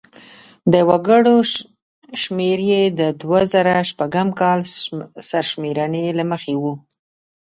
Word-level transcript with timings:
د 0.71 0.73
وګړو 0.89 1.35
شمېر 2.21 2.59
یې 2.71 2.83
په 2.97 3.05
دوه 3.21 3.39
زره 3.53 3.75
شپږم 3.89 4.27
کال 4.41 4.59
سرشمېرنې 5.29 6.05
له 6.19 6.23
مخې 6.31 6.53
و. 6.61 6.63